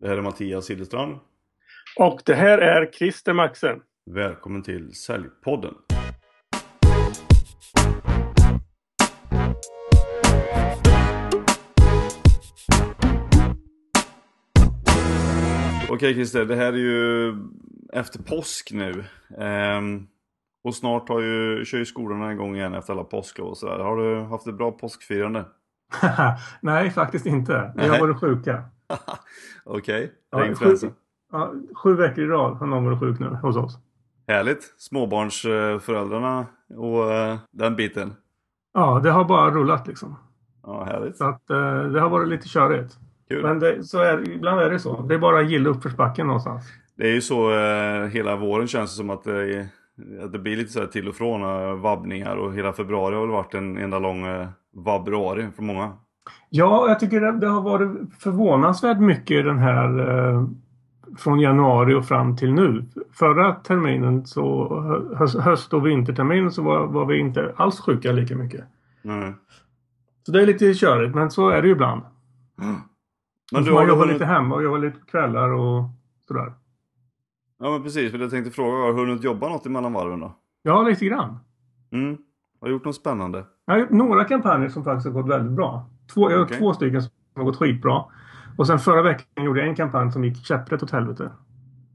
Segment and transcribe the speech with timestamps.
[0.00, 1.18] Det här är Mattias Hillestrand.
[1.98, 3.80] Och det här är Christer Maxen.
[4.10, 5.74] Välkommen till Säljpodden.
[15.90, 17.28] Okej Christer, det här är ju
[17.92, 19.04] efter påsk nu.
[19.38, 20.06] Ehm,
[20.64, 23.78] och snart har ju, kör ju skolorna igång igen efter alla påsklov och sådär.
[23.78, 25.44] Har du haft ett bra påskfirande?
[26.60, 27.72] Nej, faktiskt inte.
[27.76, 28.64] Vi har varit sjuka.
[29.64, 30.86] Okej, är influensa.
[30.86, 30.92] sju,
[31.32, 33.78] ja, sju veckor i rad har någon varit sjuk nu hos oss.
[34.28, 34.74] Härligt.
[34.78, 38.14] Småbarnsföräldrarna och eh, den biten.
[38.74, 40.16] Ja, det har bara rullat liksom.
[40.62, 41.16] Ja, härligt.
[41.16, 42.98] Så att eh, det har varit lite körigt.
[43.28, 43.42] Kul.
[43.42, 45.02] Men det, så är, ibland är det så.
[45.02, 46.64] Det är bara att gilla uppförsbacken någonstans.
[46.96, 49.68] Det är ju så eh, hela våren känns det som att det,
[50.22, 53.30] att det blir lite så här till och från vabbningar och hela februari har väl
[53.30, 55.92] varit en enda lång eh, vabruari för många.
[56.50, 60.46] Ja, jag tycker det, det har varit förvånansvärt mycket den här eh,
[61.16, 62.84] från januari och fram till nu.
[63.12, 64.74] Förra terminen, så
[65.18, 68.64] hö, höst och vinterterminen, så var, var vi inte alls sjuka lika mycket.
[69.02, 69.32] Nej.
[70.22, 72.02] Så det är lite körigt, men så är det ju ibland.
[72.56, 72.76] Men
[73.52, 74.14] Men du man har jobbar hunnit...
[74.14, 75.84] lite hemma och jobbar lite kvällar och
[76.28, 76.52] sådär.
[77.58, 80.32] Ja men precis, för jag tänkte fråga, har du hunnit jobba något emellan varven då?
[80.62, 81.38] Ja, lite grann.
[81.92, 82.16] Mm.
[82.60, 83.44] Har du gjort något spännande?
[83.64, 85.90] Jag har gjort några kampanjer som faktiskt har gått väldigt bra.
[86.14, 88.04] Två, jag har två stycken som har gått skitbra.
[88.58, 91.30] Och sen förra veckan gjorde jag en kampanj som gick käpprätt åt helvete.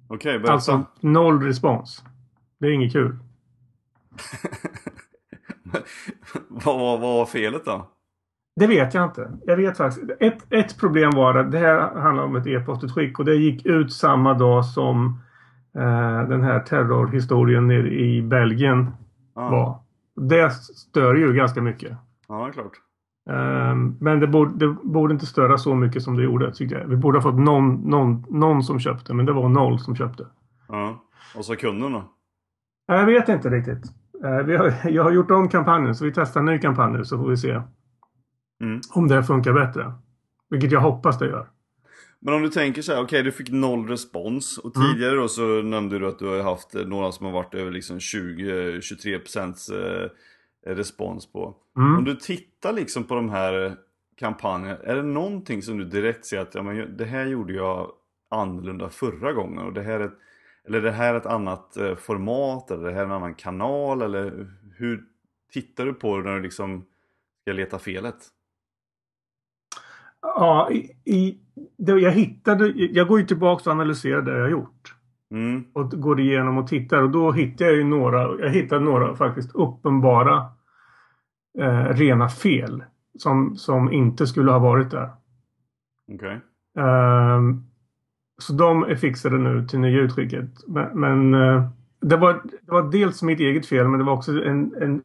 [0.07, 0.53] Okej, berätta.
[0.53, 2.03] Alltså noll respons.
[2.59, 3.19] Det är inget kul.
[6.49, 7.89] vad, vad, vad var felet då?
[8.55, 9.31] Det vet jag inte.
[9.45, 10.11] Jag vet faktiskt.
[10.19, 13.93] Ett, ett problem var att det här handlar om ett e-postutskick och det gick ut
[13.93, 15.21] samma dag som
[15.75, 18.91] eh, den här terrorhistorien nere i Belgien
[19.35, 19.79] Ja, var.
[20.27, 21.97] Det stör ju ganska mycket.
[22.27, 22.71] ja det är klart.
[23.29, 26.87] Ehm, men det borde, det borde inte störa så mycket som det gjorde tycker jag.
[26.87, 30.27] Vi borde ha fått någon, någon, någon som köpte men det var noll som köpte.
[30.67, 31.03] Ja.
[31.35, 32.03] Och så kunden då?
[32.87, 33.83] Jag vet inte riktigt.
[34.23, 37.05] Eh, vi har, jag har gjort om kampanjen så vi testar en ny kampanj nu
[37.05, 37.61] så får vi se
[38.61, 38.81] Mm.
[38.93, 39.93] om det funkar bättre.
[40.49, 41.47] Vilket jag hoppas det gör.
[42.21, 44.87] Men om du tänker så här, okej du fick noll respons och Mm.
[44.87, 47.71] tidigare då så nämnde du att du har haft eh, några som har varit över
[47.71, 50.09] liksom 20-23 procents eh,
[50.65, 51.55] respons på.
[51.77, 51.97] Mm.
[51.97, 53.75] Om du tittar liksom på de här
[54.17, 57.91] kampanjerna, är det någonting som du direkt ser att ja, men det här gjorde jag
[58.29, 60.17] annorlunda förra gången och det här är ett,
[60.67, 64.01] eller det här är ett annat eh, format eller det här är en annan kanal
[64.01, 65.03] eller hur
[65.51, 66.85] tittar du på det när du liksom
[67.41, 68.15] ska leta felet?
[70.21, 71.39] Ja, i, i,
[71.77, 72.67] jag hittade...
[72.75, 74.95] Jag går ju tillbaka och analyserar det jag har gjort.
[75.31, 79.15] Mm, och går igenom och tittar och då hittar jag ju några, jag hittade några
[79.15, 80.45] faktiskt uppenbara
[81.59, 82.83] eh, rena fel
[83.17, 85.09] som, som inte skulle ha varit där.
[86.13, 86.39] okej.
[86.77, 87.63] Ehm,
[88.41, 90.49] så de är fixade nu till nya utskicket.
[90.67, 91.69] Men, men eh,
[92.01, 95.03] det, var, det var dels mitt eget fel men det var också en, en,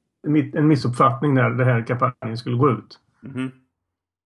[0.54, 3.00] en missuppfattning när det här kampanjen skulle gå ut.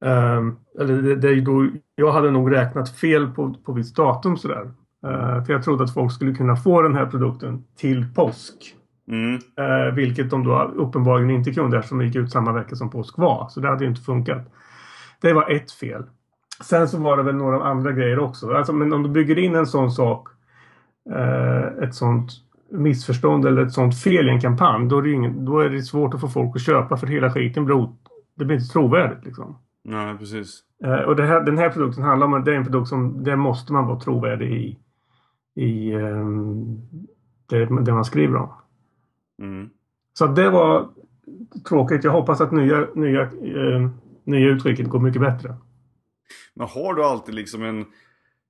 [0.04, 4.70] Ehm, eller det, det då, jag hade nog räknat fel på, på visst datum sådär.
[5.06, 8.74] Uh, för jag trodde att folk skulle kunna få den här produkten till påsk.
[9.10, 12.90] Mm, Eh, vilket de då uppenbarligen inte kunde eftersom det gick ut samma vecka som
[12.90, 13.48] påsk var.
[13.48, 14.52] Så det hade ju inte funkat.
[15.20, 16.02] Det var ett fel.
[16.62, 18.50] Sen så var det väl några andra grejer också.
[18.50, 20.28] Alltså, men om du bygger in en sån sak,
[21.14, 22.30] eh, ett sånt
[22.72, 25.82] missförstånd eller ett sånt fel i en kampanj, då är det, ingen, då är det
[25.82, 27.88] svårt att få folk att köpa för hela skiten blir,
[28.36, 29.24] det blir inte trovärdigt.
[29.24, 29.58] Liksom.
[29.84, 30.60] nej precis.
[30.84, 33.72] Eh, och här, den här produkten handlar om det är en produkt som det måste
[33.72, 34.78] man vara trovärdig i,
[35.58, 36.80] i ehm,
[37.46, 38.52] det, det man skriver om.
[39.42, 39.70] Mm.
[40.12, 40.88] Så det var
[41.68, 42.04] tråkigt.
[42.04, 43.90] Jag hoppas att nya, nya, eh,
[44.24, 45.56] nya utskicket går mycket bättre.
[46.54, 47.86] Men har du alltid liksom en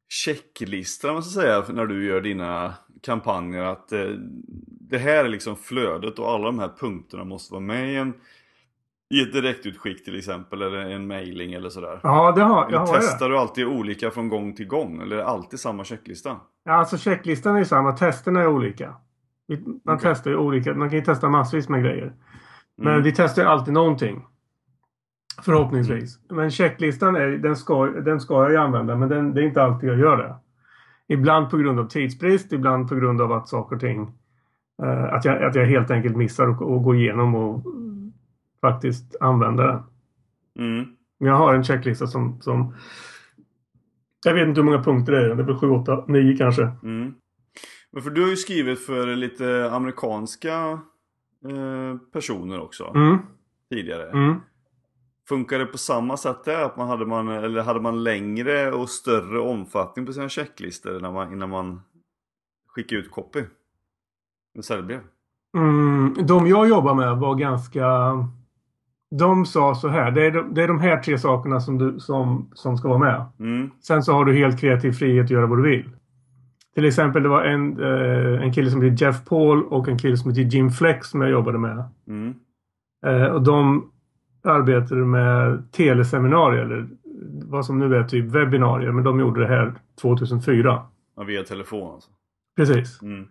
[0.09, 3.63] checklista, man ska säga, när du gör dina kampanjer?
[3.63, 4.11] Att eh,
[4.81, 8.15] det här är liksom flödet och alla de här punkterna måste vara med i, en,
[9.15, 12.01] i ett direktutskick till exempel, eller en mailing eller sådär.
[12.03, 13.01] Ja, det har, Eller jag har det.
[13.01, 15.03] testar du alltid olika från gång till gång?
[15.03, 16.37] Eller är det alltid samma checklista?
[16.65, 17.93] Ja, alltså checklistan är ju samma.
[17.93, 18.95] Testerna är olika.
[19.85, 19.99] Man Okej.
[20.03, 20.75] testar ju olika.
[20.75, 22.13] Man kan ju testa massvis med grejer.
[22.77, 23.03] Men Mm.
[23.03, 24.25] vi testar ju alltid någonting.
[25.43, 26.19] Förhoppningsvis.
[26.31, 28.97] Men checklistan är, den, ska, den ska jag ju använda.
[28.97, 30.35] Men den, det är inte alltid jag gör det.
[31.15, 32.53] Ibland på grund av tidsbrist.
[32.53, 34.13] Ibland på grund av att saker och ting.
[34.83, 37.88] eh, att, jag, att jag helt enkelt missar att gå igenom och mm,
[38.61, 39.83] faktiskt använda den.
[40.67, 40.87] Mm.
[41.19, 42.75] Jag har en checklista som, som
[44.25, 45.35] jag vet inte hur många punkter det är.
[45.35, 46.63] Det är väl 7, 8, 9 kanske.
[46.83, 47.15] Mm.
[47.93, 50.81] Men för du har ju skrivit för lite amerikanska
[51.45, 53.19] eh, personer också Mm,
[53.71, 54.11] tidigare.
[54.11, 54.35] mm.
[55.29, 56.63] Funkar det på samma sätt där?
[56.65, 61.15] Att man hade, man, eller hade man längre och större omfattning på sina checklistor innan
[61.15, 61.81] man, innan man
[62.69, 63.45] skickade ut copy?
[64.55, 65.01] Med säljbrev?
[65.57, 67.85] Mm, de jag jobbar med var ganska...
[69.11, 72.01] De sa så här, det är de, det är de här tre sakerna som, du,
[72.01, 73.25] som, som ska vara med.
[73.41, 73.71] Mm.
[73.81, 75.91] Sen så har du helt kreativ frihet att göra vad du vill.
[76.75, 80.17] Till exempel det var en, eh, en kille som heter Jeff Paul och en kille
[80.17, 81.85] som heter Jim Flex som jag jobbade med.
[82.09, 82.35] Mm.
[83.07, 83.91] Eh, och de
[84.45, 86.89] arbetade med teleseminarier eller
[87.45, 88.93] vad som nu är typ webbinarier.
[88.93, 90.83] Men de gjorde det här 2004.
[91.17, 92.11] Ja, via telefon alltså.
[92.57, 93.03] Precis.
[93.03, 93.29] Mm.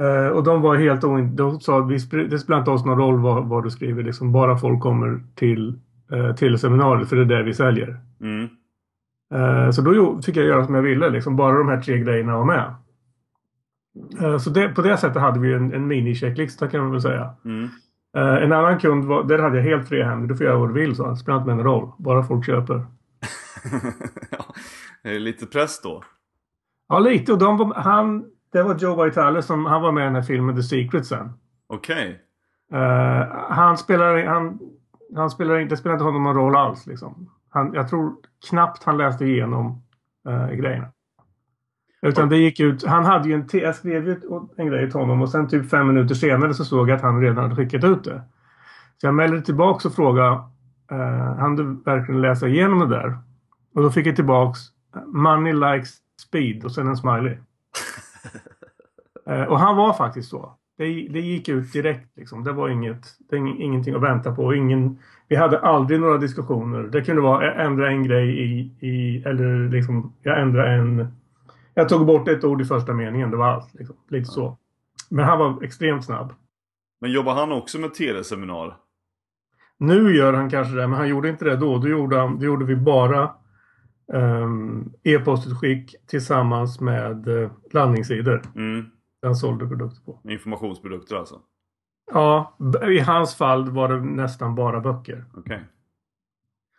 [0.00, 1.36] Eh, och de var helt oin...
[1.36, 4.02] De sa att vi det spelar inte oss någon roll vad, vad du skriver.
[4.02, 5.78] Liksom, bara folk kommer till
[6.12, 8.00] eh, teleseminarier för det är där vi säljer.
[8.20, 8.48] Mm.
[9.34, 11.10] Eh, så då fick jag göra som jag ville.
[11.10, 12.74] Liksom, bara de här tre grejerna var med.
[14.20, 17.34] Eh, så det, på det sättet hade vi en, en mini-checklista kan man väl säga.
[17.44, 17.68] Mm.
[18.16, 20.28] Eh, en annan kund, var, där hade jag helt fria händer.
[20.28, 21.92] Du får göra vad du vill, så det spelar inte någon roll.
[21.98, 22.74] Bara folk köper.
[24.30, 24.44] ja,
[25.02, 26.02] det lite press då.
[26.88, 27.32] Ja, lite.
[27.32, 30.56] Och de han, det var Joe Vitale som han var med i den här filmen
[30.56, 31.32] The Secret sen.
[31.66, 32.20] Okej.
[32.72, 34.58] Eh, han spelar, han,
[35.16, 36.86] han spelar inte, det spelar inte honom någon roll alls.
[36.86, 37.30] Liksom.
[37.50, 38.12] Han, jag tror
[38.50, 39.82] knappt han läste igenom
[40.28, 40.88] uh, grejerna.
[42.02, 44.20] Utan det gick ut, han hade ju en, jag skrev ju
[44.56, 47.20] en grej till honom och sen typ fem minuter senare så såg jag att han
[47.20, 48.22] redan hade skickat ut det.
[49.00, 50.30] Så jag mejlade tillbaks och frågade,
[50.92, 53.18] uh, han du verkligen läsa igenom det där?
[53.74, 54.58] Och då fick jag tillbaks,
[55.06, 57.36] money likes speed och sen en smiley.
[59.26, 60.56] Eh, och han var faktiskt så.
[60.78, 62.16] Det, det gick ut direkt.
[62.16, 62.44] Liksom.
[62.44, 64.54] Det var inget, det ingenting att vänta på.
[64.54, 64.98] Ingen,
[65.28, 66.82] vi hade aldrig några diskussioner.
[66.82, 71.06] Det kunde vara ändra en grej i, i eller liksom, jag ändrade en...
[71.74, 73.30] Jag tog bort ett ord i första meningen.
[73.30, 73.74] Det var allt.
[73.74, 73.96] Liksom.
[74.08, 74.58] Lite så.
[75.08, 76.32] Men han var extremt snabb.
[77.00, 78.76] Men jobbar han också med teleseminar?
[79.78, 81.78] Nu gör han kanske det, men han gjorde inte det då.
[81.78, 83.30] Då gjorde, han, då gjorde vi bara
[85.02, 88.42] e-postutskick tillsammans med uh, landningssidor.
[88.56, 88.86] Mm.
[89.22, 90.20] Han sålde produkter på.
[90.30, 91.40] Informationsprodukter alltså?
[92.12, 92.56] Ja,
[92.88, 95.24] i hans fall var det nästan bara böcker.
[95.34, 95.64] Okej.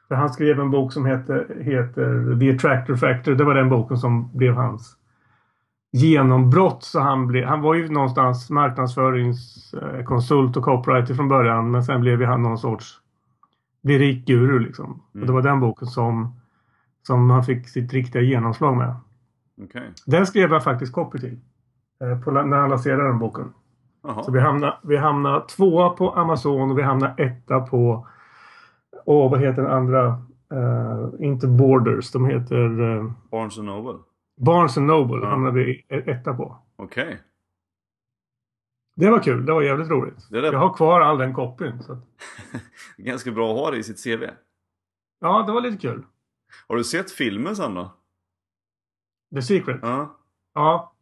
[0.08, 3.36] För han skrev en bok som heter, heter The Attractor Factor.
[3.36, 4.98] Det var den boken som blev hans
[5.92, 6.84] genombrott.
[6.84, 11.72] Så han, blev, han var ju någonstans marknadsföringskonsult och copywriter från början.
[11.72, 13.00] Men sen blev han någon sorts
[13.84, 14.86] bli rik guru liksom.
[14.86, 15.22] Mm.
[15.22, 16.40] Och det var den boken som,
[17.08, 18.96] som han fick sitt riktiga genomslag med.
[19.64, 19.92] Okej.
[20.06, 21.40] Den skrev jag faktiskt copy till.
[22.04, 23.54] eh, På, när han lanserade den boken.
[24.04, 24.24] Jaha.
[24.24, 28.08] Så vi hamnar, vi hamnar tvåa på Amazon och vi hamnar etta på...
[29.06, 30.08] Åh, vad heter den andra?
[30.54, 34.00] Eh, inte Borders, de heter uh, Barnes and Noble?
[34.42, 35.22] Barnes and Noble.
[35.24, 35.30] Ja.
[35.30, 36.58] hamnar vi e- etta på.
[36.76, 37.22] Okej.
[38.96, 40.28] Det var kul, det var jävligt roligt.
[40.32, 40.48] Det är det.
[40.48, 41.80] Jag har kvar all den copyn.
[42.98, 44.24] Ganska bra att ha det i sitt CV.
[45.22, 46.04] Ja, det var lite kul.
[46.68, 47.94] Har du sett filmen sen då?
[49.36, 49.80] The Secret.
[49.82, 50.18] Ja.
[50.54, 50.94] Ja.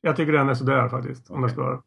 [0.00, 1.30] Jag tycker den är sådär faktiskt.
[1.30, 1.82] Om jag ska vara.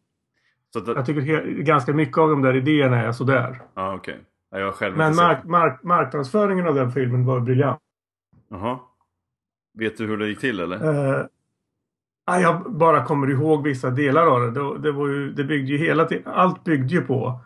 [0.73, 0.91] Så det...
[0.91, 3.61] Jag tycker ganska mycket av de där idéerna är sådär.
[3.73, 4.19] Ja, okej.
[4.51, 7.79] Ja, jag själv Men mark- mark- marknadsföringen av den filmen var briljant.
[8.49, 8.79] Jaha.
[9.73, 10.75] Vet du hur det gick till eller?
[11.19, 11.25] Eh,
[12.25, 14.51] ja, jag bara kommer ihåg vissa delar av det.
[14.51, 16.33] Det, det, var ju, det byggde ju hela tiden.
[16.33, 17.39] Allt byggde ju på.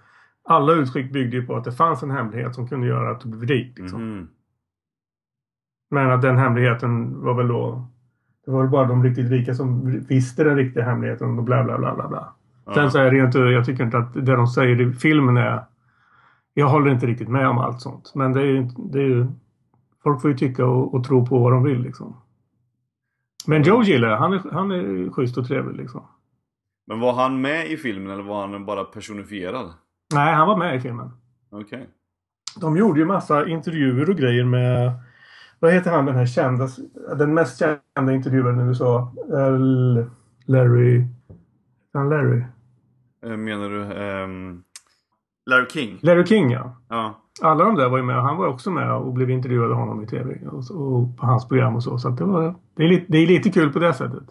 [0.44, 3.30] Alla utskick byggde ju på att det fanns en hemlighet som kunde göra att du
[3.30, 3.78] blev rik.
[3.80, 4.10] Liksom.
[4.16, 4.28] Mhm.
[5.90, 7.88] Men att den hemligheten var väl då.
[8.46, 11.78] Det var väl bara de riktigt rika som visste den riktiga hemligheten och bla bla
[11.78, 12.34] bla bla bla.
[12.66, 12.74] Ja.
[12.74, 13.40] Sen så är det inte.
[13.40, 15.64] Jag tycker inte att det de säger i filmen är.
[16.54, 18.12] Jag håller inte riktigt med om allt sånt.
[18.16, 18.64] Men det är ju.
[18.78, 19.28] Det är ju
[20.04, 22.18] folk får ju tycka och, och tro på vad de vill liksom.
[23.48, 24.18] Men Joe gillar jag.
[24.18, 26.02] Han är, han är schysst och trevlig liksom.
[26.88, 29.74] Men var han med i filmen eller var han bara personifierad?
[30.14, 31.12] Nej, han var med i filmen.
[31.50, 31.90] Okej.
[32.62, 34.92] De gjorde ju massa intervjuer och grejer med...
[35.66, 36.68] Vad heter han den här kända...
[37.18, 39.12] Den mest kända intervjuaren i USA?
[40.46, 41.04] Larry...
[41.94, 42.44] Han Larry?
[43.26, 44.64] Eh, Menar du ehm,
[45.46, 46.00] Larry King?
[46.02, 46.78] Larry King ja.
[46.90, 47.22] Ja.
[47.42, 48.16] Alla de där var ju med.
[48.16, 50.40] Han var också med och blev intervjuad av honom i tv.
[50.48, 51.98] Och, och på hans program och så.
[51.98, 54.24] Så det, var, det, är lite, det är lite kul på det sättet.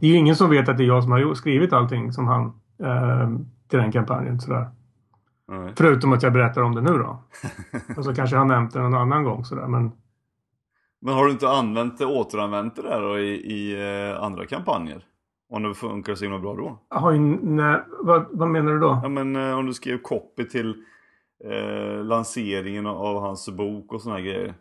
[0.00, 2.26] Det är ju ingen som vet att det är jag som har skrivit allting som
[2.26, 2.44] han...
[2.82, 3.30] Eh,
[3.68, 4.66] till den kampanjen sådär.
[5.48, 5.72] Nej.
[5.76, 7.22] Förutom att jag berättar om det nu då.
[7.96, 9.66] Och så kanske har nämnt det någon annan gång sådär.
[9.66, 9.92] Men
[11.00, 13.74] Men har du inte använt det, återanvänt det där då i, i
[14.10, 15.04] eh, andra kampanjer?
[15.50, 16.78] Om det funkar så himla bra då?
[17.12, 17.18] ju...
[17.42, 19.00] Nej, vad, vad menar du då?
[19.02, 20.84] Ja men eh, om du skrev copy till
[21.44, 24.54] eh, lanseringen av hans bok och här grejer.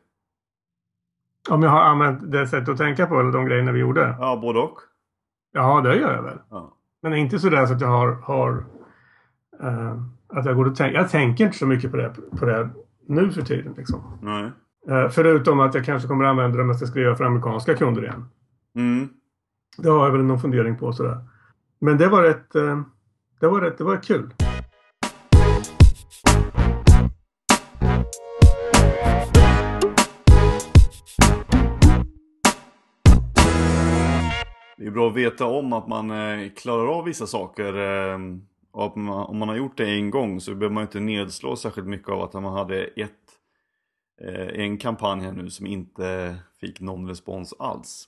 [1.50, 4.16] Om jag har använt det sättet att tänka på eller de grejerna vi gjorde?
[4.20, 4.80] Ja, både och.
[5.52, 6.38] Ja, det gör jag väl.
[6.50, 6.74] Ja.
[7.02, 8.12] Men inte sådär så att jag har...
[8.12, 8.66] har
[9.62, 10.98] eh, att jag går och tänker.
[10.98, 12.70] Jag tänker inte så mycket på det, på det
[13.08, 13.74] nu för tiden.
[13.78, 14.02] Liksom.
[14.22, 14.52] Nej.
[14.90, 18.04] Eh, förutom att jag kanske kommer använda det om jag ska skriva för amerikanska kunder
[18.04, 18.26] igen.
[18.76, 19.10] Mm.
[19.78, 21.18] Det har jag väl någon fundering på sådär.
[21.80, 22.82] Men det var rätt, eh,
[23.40, 24.30] det var rätt, det var kul.
[34.78, 37.74] Det är bra att veta om att man eh, klarar av vissa saker.
[38.72, 42.10] Och om man har gjort det en gång så behöver man inte nedslå särskilt mycket
[42.10, 43.27] av att man hade ett,
[44.54, 48.08] en kampanj här nu som inte fick någon respons alls.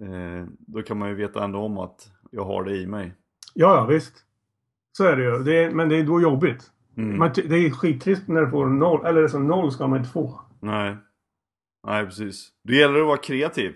[0.00, 3.12] Eh, då kan man ju veta ändå om att jag har det i mig.
[3.54, 4.24] Ja, ja visst.
[4.92, 5.42] Så är det ju.
[5.42, 6.70] Det är, men det är då jobbigt.
[6.96, 7.18] Mm.
[7.18, 9.06] Man, det är skittrist när du får noll.
[9.06, 10.40] Eller så noll ska man inte få.
[10.60, 10.96] Nej.
[11.86, 12.48] Nej, precis.
[12.64, 13.74] Då gäller det att vara kreativ.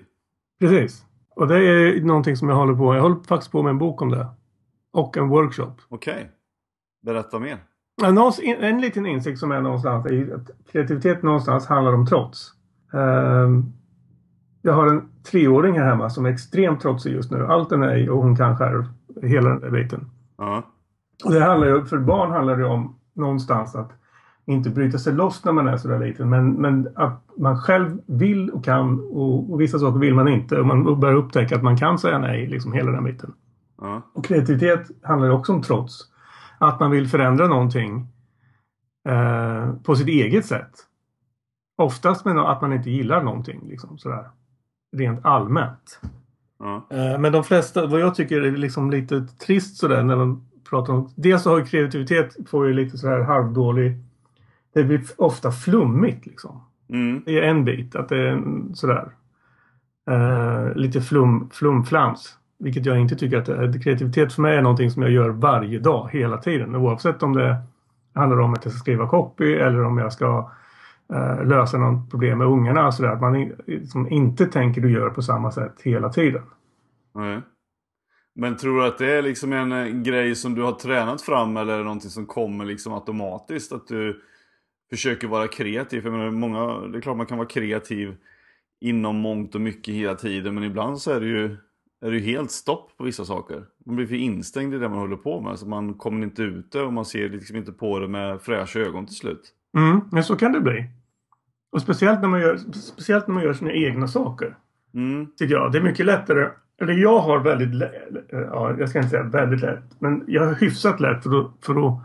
[0.60, 1.04] Precis.
[1.30, 4.02] Och det är någonting som jag håller på Jag håller faktiskt på med en bok
[4.02, 4.26] om det.
[4.92, 5.74] Och en workshop.
[5.88, 6.30] Okej.
[7.02, 7.58] Berätta mer.
[8.00, 12.52] Ja, någonstans- En liten insikt som är någonstans är att kreativitet någonstans handlar om trots.
[12.92, 13.64] Ehm,
[14.62, 17.46] jag har en treåring här hemma som är extremt trotsig just nu.
[17.46, 18.84] Allt är nej och hon kan själv.
[19.22, 20.10] Hela den där biten.
[20.38, 20.62] Ja.
[21.24, 23.90] Och det handlar ju, för barn handlar det om någonstans att
[24.46, 26.28] inte bryta sig loss när man är sådär liten.
[26.28, 30.58] Men, men att man själv vill och kan och, och vissa saker vill man inte.
[30.60, 33.32] Och man börjar upptäcka att man kan säga nej, liksom hela den biten.
[33.80, 34.02] Ja.
[34.12, 36.06] Och kreativitet handlar också om trots.
[36.60, 38.06] Att man vill förändra någonting
[39.08, 40.70] eh, på sitt eget sätt.
[41.76, 43.60] Oftast med att man inte gillar någonting.
[43.68, 44.30] Liksom, sådär.
[44.96, 46.00] Rent allmänt.
[46.58, 46.86] Ja.
[46.90, 50.92] Eh, Men de flesta, vad jag tycker är liksom lite trist sådär när de pratar
[50.92, 51.10] om...
[51.16, 53.98] Dels så har ju kreativitet får ju lite sådär halvdålig...
[54.74, 56.64] Det blir ofta flummigt liksom.
[56.88, 57.22] Mm.
[57.26, 57.96] Det är en bit.
[57.96, 58.42] Att det är
[58.74, 59.12] sådär...
[60.10, 62.36] Eh, lite flum, flumflams.
[62.60, 63.82] Vilket jag inte tycker att det är.
[63.82, 66.76] Kreativitet för mig är någonting som jag gör varje dag, hela tiden.
[66.76, 67.56] Oavsett om det
[68.14, 70.50] handlar om att jag ska skriva copy eller om jag ska
[71.12, 72.92] eh, lösa något problem med ungarna.
[72.92, 76.42] Så där, Att man liksom inte tänker och gör på samma sätt hela tiden.
[77.14, 77.40] Nej.
[78.34, 81.56] Men tror du att det är liksom en eh, grej som du har tränat fram
[81.56, 83.72] eller är det någonting som kommer liksom automatiskt?
[83.72, 84.22] Att du
[84.90, 86.00] försöker vara kreativ?
[86.00, 88.16] För menar, många, det är klart man kan vara kreativ
[88.80, 91.56] inom mångt och mycket hela tiden men ibland så är det ju,
[92.00, 93.64] är det ju helt stopp på vissa saker.
[93.86, 96.74] Man blir för instängd i det man håller på med så man kommer inte ut
[96.74, 99.54] och man ser liksom inte på det med fräscha ögon till slut.
[99.76, 100.90] Mm, men så kan det bli.
[101.72, 104.56] Och speciellt när man gör, speciellt när man gör sina egna saker.
[104.94, 105.72] Mm, Tycker jag.
[105.72, 106.48] Det är mycket lättare.
[106.80, 107.92] Eller jag har väldigt lätt.
[108.30, 110.00] Ja, jag ska inte säga väldigt lätt.
[110.00, 112.02] Men jag har hyfsat lätt för att, för att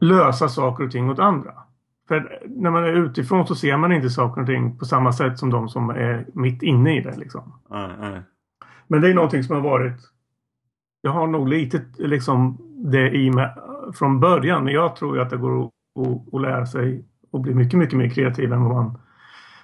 [0.00, 1.52] lösa saker och ting åt andra.
[2.08, 5.38] För när man är utifrån så ser man inte saker och ting på samma sätt
[5.38, 7.16] som de som är mitt inne i det.
[7.16, 7.52] Liksom.
[7.70, 8.22] nej, nej.
[8.88, 10.00] Men det är någonting som har varit...
[11.00, 12.58] Jag har nog lite liksom
[12.92, 13.50] det i mig
[13.94, 14.64] från början.
[14.64, 15.72] Men jag tror ju att det går att,
[16.06, 18.98] att, att lära sig och bli mycket, mycket mer kreativ än vad man,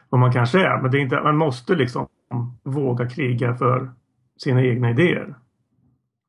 [0.09, 0.83] vad man kanske är.
[0.83, 2.07] Men det är inte, man måste liksom
[2.63, 3.91] våga kriga för
[4.37, 5.35] sina egna idéer.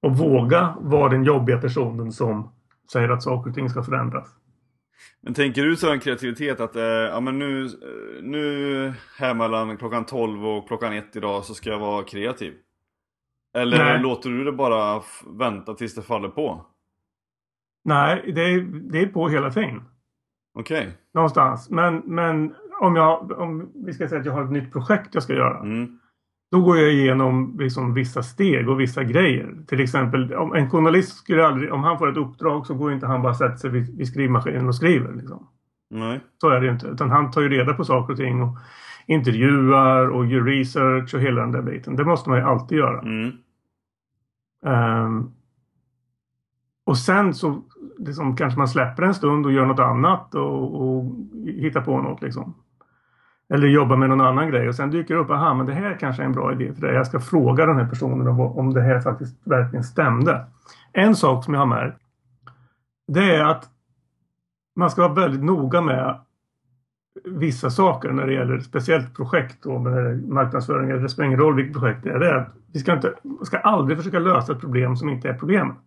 [0.01, 2.51] Och våga vara den jobbiga personen som
[2.91, 4.27] säger att saker och ting ska förändras.
[5.21, 7.71] Men tänker du sådan kreativitet att eh, ja, men nu, eh,
[8.23, 12.53] nu här mellan klockan 12 och klockan 1 idag så ska jag vara kreativ?
[13.55, 14.01] Eller Nej.
[14.01, 16.65] låter du det bara vänta tills det faller på?
[17.83, 19.83] Nej, det är, det är på hela tiden.
[20.59, 20.97] Okej.
[21.13, 21.69] Någonstans.
[21.69, 25.24] Men, men om, jag, om vi ska säga att jag har ett nytt projekt jag
[25.24, 25.59] ska göra.
[25.59, 26.00] Mm.
[26.51, 29.55] Då går jag igenom liksom vissa steg och vissa grejer.
[29.67, 33.07] Till exempel om en journalist skulle aldrig, om han får ett uppdrag så går inte
[33.07, 35.13] han bara sätta sig vid, vid skrivmaskinen och skriver.
[35.13, 35.47] Liksom.
[35.89, 36.19] Nej.
[36.41, 36.88] Så är det ju inte.
[36.88, 38.57] Utan han tar ju reda på saker och ting och
[39.07, 41.95] intervjuar och gör research och hela den där biten.
[41.95, 43.01] Det måste man ju alltid göra.
[43.01, 43.31] Mm.
[44.65, 45.31] Ehm,
[46.86, 47.62] och sen så
[47.98, 51.05] liksom, kanske man släpper en stund och gör något annat och, och
[51.45, 52.53] hittar på något liksom.
[53.50, 55.98] Eller jobbar med någon annan grej och sen dyker det upp, aha men det här
[56.00, 56.95] kanske är en bra idé för dig.
[56.95, 60.45] Jag ska fråga den här personen om, om det här faktiskt verkligen stämde.
[60.93, 62.01] En sak som jag har märkt
[63.07, 63.69] det är att
[64.75, 66.19] man ska vara väldigt noga med
[67.24, 71.01] vissa saker när det gäller speciellt projekt och med marknadsföring.
[71.01, 72.19] Det spelar ingen roll vilket projekt det är.
[72.19, 75.34] Det är att vi ska, inte, ska aldrig försöka lösa ett problem som inte är
[75.34, 75.77] problemet.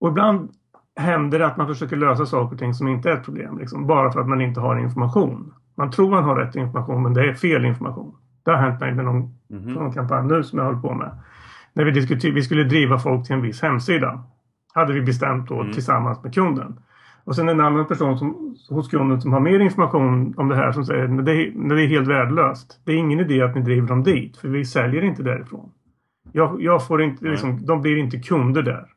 [0.00, 0.50] Och ibland
[0.96, 3.58] händer det att man försöker lösa saker och ting som inte är ett problem.
[3.58, 5.54] Liksom, bara för att man inte har information.
[5.76, 8.16] Man tror man har rätt information men det är fel information.
[8.44, 9.72] Det har hänt mig med någon, Mhm.
[9.72, 11.10] någon kampanj nu som jag håller på med.
[11.72, 14.22] När vi, diskuterade, vi skulle driva folk till en viss hemsida.
[14.74, 15.72] Hade vi bestämt då Mm.
[15.72, 16.80] tillsammans med kunden.
[17.24, 20.72] Och sen en annan person som, hos kunden som har mer information om det här
[20.72, 22.80] som säger att det, är- det är helt värdelöst.
[22.84, 25.72] Det är ingen idé att ni driver dem dit för vi säljer inte därifrån.
[26.32, 28.88] Jag, jag får inte, liksom, de blir inte kunder där.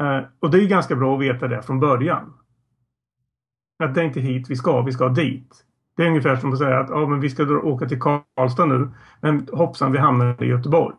[0.00, 2.32] Eh, och det är ganska bra att veta det från början.
[3.84, 5.64] Att det är inte hit vi ska, vi ska dit.
[5.96, 8.66] Det är ungefär som att säga att ja, men vi ska då åka till Karlstad
[8.66, 8.88] nu.
[9.20, 10.96] Men hoppsan, vi hamnar i Göteborg.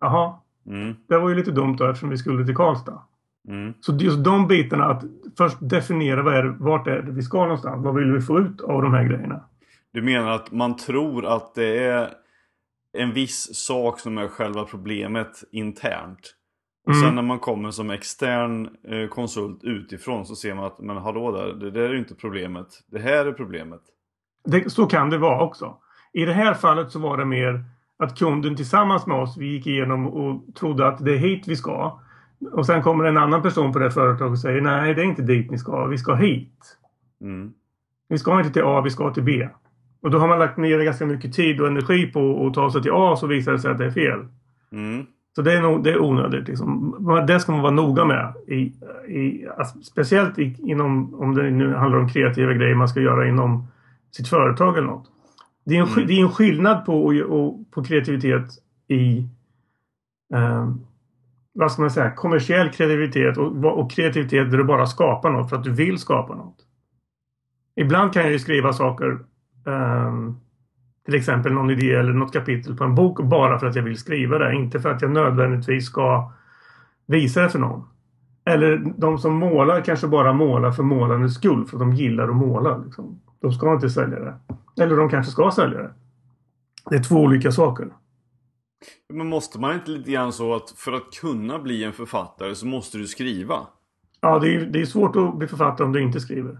[0.00, 0.34] Jaha,
[0.66, 0.94] Mm.
[1.08, 3.02] det var ju lite dumt då eftersom vi skulle till Karlstad.
[3.48, 3.74] Mm.
[3.80, 5.02] Så just de bitarna att
[5.38, 7.84] först definiera vad är det, vart är det vi ska någonstans.
[7.84, 9.44] Vad vill vi få ut av de här grejerna?
[9.92, 12.08] Du menar att man tror att det är
[12.98, 16.34] en viss sak som är själva problemet internt.
[16.86, 17.04] Och Mm.
[17.06, 21.32] sen när man kommer som extern eh, konsult utifrån så ser man att men hallå
[21.32, 22.66] där, det där är inte problemet.
[22.86, 23.80] Det här är problemet.
[24.44, 25.76] Det, så kan det vara också.
[26.12, 27.64] I det här fallet så var det mer
[27.98, 31.56] att kunden tillsammans med oss, vi gick igenom och trodde att det är hit vi
[31.56, 32.00] ska.
[32.52, 35.22] Och sen kommer en annan person på det företaget och säger nej, det är inte
[35.22, 35.86] dit ni ska.
[35.86, 36.76] Vi ska hit.
[37.20, 37.52] Mm.
[38.08, 39.48] Vi ska inte till A, vi ska till B.
[40.02, 42.82] Och då har man lagt ner ganska mycket tid och energi på att ta sig
[42.82, 44.26] till A så visar det sig att det är fel.
[44.72, 45.06] Mm.
[45.36, 46.48] Så det är, nog, det är onödigt.
[46.48, 46.96] Liksom.
[47.26, 48.34] Det ska man vara noga med.
[48.46, 48.72] I,
[49.08, 49.46] i,
[49.82, 53.66] speciellt i, inom, om det nu handlar om kreativa grejer man ska göra inom
[54.10, 55.10] sitt företag eller något.
[55.64, 56.06] Det är en, Mm.
[56.06, 58.46] det är en skillnad på, och, och, på kreativitet
[58.88, 59.28] i
[60.34, 60.68] eh,
[61.54, 65.56] vad ska man säga, kommersiell kreativitet och, och kreativitet där du bara skapar något för
[65.56, 66.56] att du vill skapa något.
[67.76, 69.18] Ibland kan jag ju skriva saker
[69.64, 70.40] um,
[71.04, 73.96] till exempel någon idé eller något kapitel på en bok bara för att jag vill
[73.96, 74.54] skriva det.
[74.54, 76.32] Inte för att jag nödvändigtvis ska
[77.06, 77.84] visa det för någon.
[78.44, 81.66] Eller de som målar kanske bara målar för målandets skull.
[81.66, 82.76] För att de gillar att måla.
[82.76, 83.20] Liksom.
[83.40, 84.34] De ska inte sälja det.
[84.82, 85.90] Eller de kanske ska sälja det.
[86.90, 87.88] Det är två olika saker.
[89.08, 92.66] Men måste man inte lite grann så att för att kunna bli en författare så
[92.66, 93.66] måste du skriva?
[94.20, 96.58] Ja, det är, det är svårt att bli författare om du inte skriver.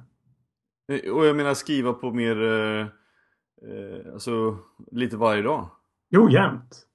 [0.93, 2.81] Eh, Och jag menar skriva på mer, eh,
[3.71, 4.59] eh, alltså
[4.93, 5.71] lite varje dag.
[6.11, 6.87] Jo, jämt.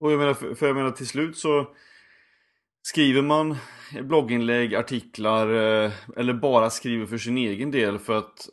[0.00, 1.66] Och jag menar, för, för jag menar till slut så
[2.82, 3.56] skriver man
[4.02, 8.48] blogginlägg, artiklar eh, eller bara skriver för sin egen del för att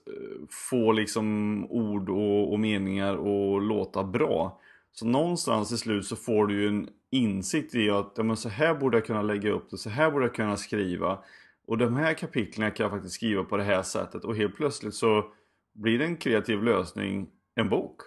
[0.70, 4.62] få liksom ord och, och meningar och låta bra.
[5.00, 8.50] Så någonstans till slut så får du ju en insikt i att ja, men så
[8.50, 11.20] här borde jag kunna lägga upp det, så här borde jag kunna skriva.
[11.68, 14.94] Och de här kapitlen kan jag faktiskt skriva på det här sättet och helt plötsligt
[14.94, 15.26] så
[15.74, 18.02] blir det en kreativ lösning en bok.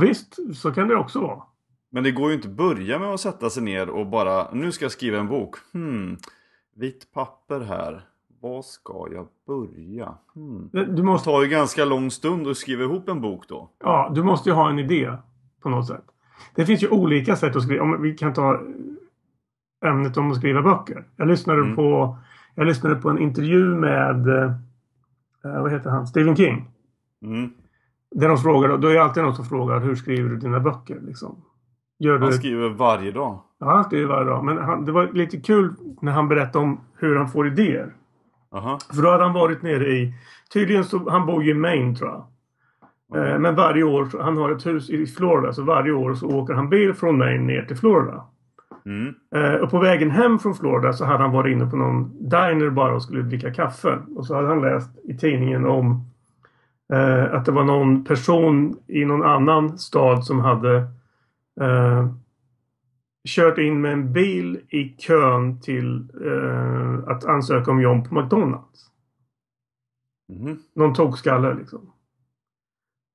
[0.00, 1.42] Visst, så kan det också vara.
[1.90, 4.72] Men det går ju inte att börja med att sätta sig ner och bara Nu
[4.72, 5.56] ska jag skriva en bok.
[5.72, 6.18] Hmm.
[6.76, 8.04] Vitt papper här.
[8.40, 10.14] Var ska jag börja?
[10.34, 10.70] Hmm.
[10.72, 13.70] Du Det måste, tar ju ganska lång stund att skriva ihop en bok då.
[13.78, 15.16] ja, du måste ju ha en idé
[15.62, 16.04] på något sätt.
[16.54, 17.82] Det finns ju olika sätt att skriva.
[17.84, 18.60] Om vi kan ta
[19.84, 21.04] ämnet om att skriva böcker.
[21.16, 21.76] Jag lyssnade Mm.
[21.76, 22.16] på
[22.54, 24.52] jag lyssnade på en intervju med eh,
[25.62, 26.06] vad heter han?
[26.06, 26.68] Stephen King.
[27.22, 27.50] Mm.
[28.14, 31.00] Där de frågar, då är det alltid någon som frågar hur skriver du dina böcker?
[31.02, 31.36] Liksom?
[31.98, 33.38] Gör Han du, skriver varje dag.
[33.58, 34.44] ja, han skriver varje dag.
[34.44, 37.94] Men han, det var lite kul när han berättade om hur han får idéer.
[38.52, 38.78] Aha.
[38.94, 40.14] För då hade han varit nere i,
[40.52, 42.24] tydligen så, han bor ju i Maine tror jag.
[43.14, 46.54] Eh, Men varje år, han har ett hus i Florida, så varje år så åker
[46.54, 48.24] han bil från Maine ner till Florida.
[48.86, 49.14] Mm.
[49.34, 52.70] Eh, och på vägen hem från Florida så hade han varit inne på någon diner
[52.70, 53.98] bara och skulle dricka kaffe.
[54.16, 56.04] Och så hade han läst i tidningen om
[56.92, 60.76] eh, att det var någon person i någon annan stad som hade
[61.60, 62.08] eh,
[63.28, 68.90] kört in med en bil i kön till eh, att ansöka om jobb på McDonalds.
[70.32, 70.58] Mhm.
[70.74, 71.80] Någon tokskalle liksom.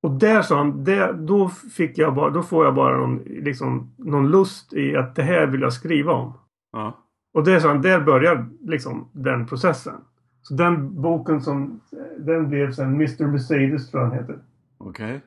[0.06, 3.94] Och där sa han, det, då fick jag bara, då får jag bara någon, liksom,
[3.98, 6.34] någon lust i att det här vill jag skriva om.
[6.72, 6.98] Ja.
[7.34, 9.94] Och det sa han, där börjar liksom den processen.
[10.42, 11.80] Så den boken som,
[12.18, 14.40] den blev sen Mr Mercedes tror jag han heter.
[14.78, 15.22] Okej.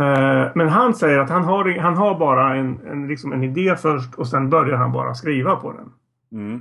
[0.00, 3.76] Eh, men han säger att han har, han har bara en, en, liksom en idé
[3.76, 5.92] först och sen börjar han bara skriva på den.
[6.40, 6.60] Mm.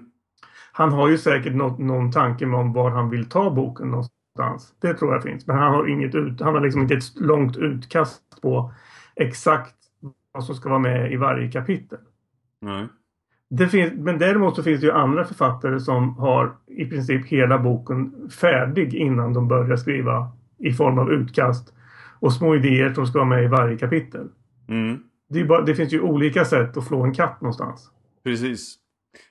[0.71, 4.18] Han har ju säkert något, någon tanke om var han vill ta boken någonstans.
[4.81, 5.47] Det tror jag finns.
[5.47, 8.73] Men han har inget ut, han har liksom inte ett långt utkast på
[9.15, 9.75] exakt
[10.31, 11.99] vad som ska vara med i varje kapitel.
[12.61, 12.87] Nej.
[13.49, 17.57] Det finns, men däremot så finns det ju andra författare som har i princip hela
[17.57, 21.73] boken färdig innan de börjar skriva i form av utkast
[22.19, 24.27] och små idéer som ska vara med i varje kapitel.
[24.67, 24.99] Mm.
[25.29, 27.91] Det, bara, det finns ju olika sätt att flå en katt någonstans.
[28.23, 28.75] Precis.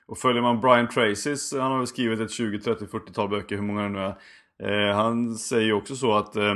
[0.07, 3.63] Och följer man Brian Tracys, han har väl skrivit ett 20, 30, 40-tal böcker, hur
[3.63, 4.15] många det nu är.
[4.63, 6.55] Eh, han säger ju också så att eh,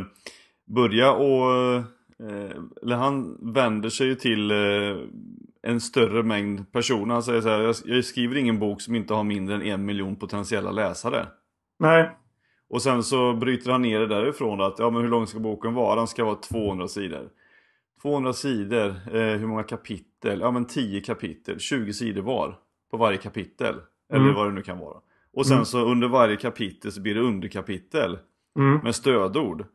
[0.66, 1.52] börja och...
[1.56, 1.84] Eh,
[2.82, 4.52] eller han vänder sig ju till
[5.62, 7.14] en större mängd personer.
[7.14, 9.86] Han säger så här, jag, jag skriver ingen bok som inte har mindre än en
[9.86, 11.28] miljon potentiella läsare.
[11.80, 12.10] Nej,
[12.70, 15.74] Och sen så bryter han ner det därifrån att, ja men hur lång ska boken
[15.74, 15.96] vara?
[15.96, 17.30] Den ska vara 200 sidor.
[18.02, 20.40] 200 sidor, eh, hur många kapitel?
[20.40, 22.56] Ja men 10 kapitel, 20 sidor var.
[22.92, 23.76] På varje kapitel.
[24.14, 24.36] Eller Mm.
[24.36, 24.98] vad det nu kan vara.
[25.34, 25.66] Och sen Mm.
[25.66, 28.18] så under varje kapitel så blir det underkapitel.
[28.60, 28.78] Mm.
[28.84, 29.66] med stödord.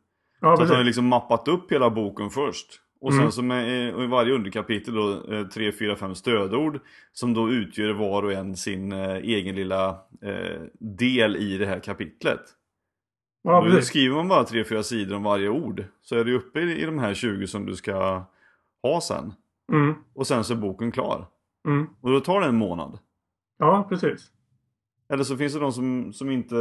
[0.40, 2.80] Ja, Så att han har liksom mappat upp hela boken först.
[3.00, 3.32] Och sen Mm.
[3.32, 6.80] så med, i varje underkapitel då eh, tre, fyra, fem stödord
[7.12, 9.88] som då utgör var och en sin eh, egen lilla
[10.22, 12.40] eh, del i det här kapitlet.
[13.42, 13.86] Ja, precis.
[13.86, 16.84] skriver man bara tre, fyra sidor om varje ord så är du uppe i, i
[16.84, 18.22] de här 20 som du ska
[18.82, 19.32] ha sen.
[19.72, 19.94] Mm.
[20.14, 21.26] Och sen så är boken klar.
[21.68, 21.86] Mm.
[22.00, 22.98] Och då tar det en månad.
[23.58, 24.30] Ja, precis.
[25.12, 26.56] Eller så finns det de som, som inte...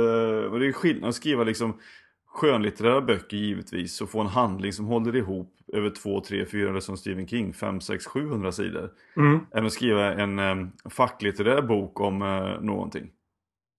[0.52, 1.80] Och det är skillnad att skriva liksom
[2.28, 6.80] skönlitterära böcker givetvis och få en handling som håller ihop över 2, 3, 4 eller
[6.80, 8.92] som Stephen King 5, 6, 700 sidor.
[9.16, 9.40] Mm.
[9.52, 13.12] Än att skriva en um, facklitterär bok om uh, någonting.